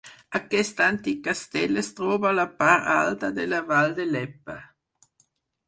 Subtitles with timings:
[0.37, 4.59] Aquest antic castell es troba a la part alta de la vall de Leppe.